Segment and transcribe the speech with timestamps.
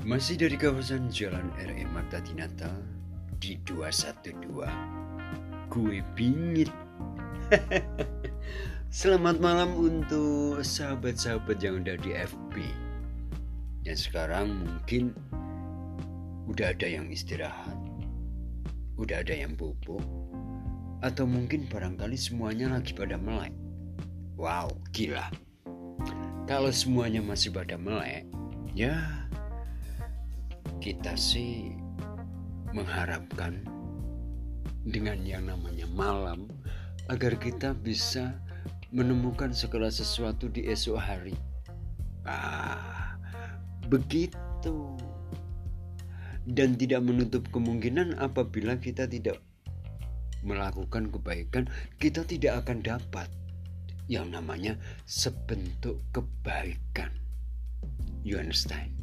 [0.00, 2.72] Masih dari kawasan Jalan RE Marta Dinata
[3.36, 4.64] di 212
[5.68, 6.72] Gue bingit
[8.88, 12.54] Selamat malam untuk sahabat-sahabat yang udah di FB
[13.84, 15.12] Dan sekarang mungkin
[16.48, 17.76] udah ada yang istirahat
[18.96, 20.00] Udah ada yang bobo
[21.04, 23.52] Atau mungkin barangkali semuanya lagi pada melek.
[24.40, 25.28] Wow, gila.
[26.48, 28.24] Kalau semuanya masih pada melek
[28.72, 29.28] Ya
[30.80, 31.76] kita sih
[32.72, 33.60] mengharapkan
[34.88, 36.48] dengan yang namanya malam
[37.12, 38.40] agar kita bisa
[38.88, 41.36] menemukan segala sesuatu di esok hari.
[42.24, 43.20] Ah,
[43.92, 44.96] begitu.
[46.48, 49.38] Dan tidak menutup kemungkinan apabila kita tidak
[50.40, 51.68] melakukan kebaikan,
[52.00, 53.28] kita tidak akan dapat
[54.08, 57.12] yang namanya sebentuk kebaikan.
[58.24, 58.96] You understand?